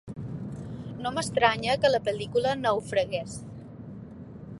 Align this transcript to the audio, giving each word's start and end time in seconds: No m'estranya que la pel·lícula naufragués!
No 1.03 1.11
m'estranya 1.17 1.75
que 1.83 1.91
la 1.91 2.01
pel·lícula 2.07 2.55
naufragués! 2.65 3.37